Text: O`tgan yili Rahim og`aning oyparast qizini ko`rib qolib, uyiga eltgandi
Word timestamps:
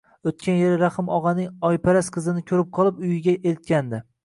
O`tgan 0.29 0.55
yili 0.59 0.79
Rahim 0.83 1.11
og`aning 1.17 1.51
oyparast 1.69 2.15
qizini 2.17 2.45
ko`rib 2.51 2.73
qolib, 2.81 3.07
uyiga 3.07 3.39
eltgandi 3.53 4.05